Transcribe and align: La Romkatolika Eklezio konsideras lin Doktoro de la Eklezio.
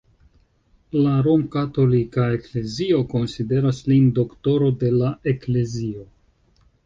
La 1.07 1.11
Romkatolika 1.27 2.23
Eklezio 2.37 3.01
konsideras 3.13 3.83
lin 3.93 4.09
Doktoro 4.19 4.71
de 4.85 4.91
la 4.95 5.11
Eklezio. 5.35 6.09